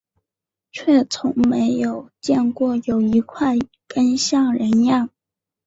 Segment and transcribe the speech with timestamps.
[0.71, 3.55] 却从来没有见过有一块
[3.87, 5.11] 根像人样